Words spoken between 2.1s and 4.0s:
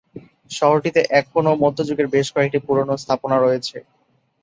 বেশ কয়েকটি পুরনো স্থাপনা রয়েছে।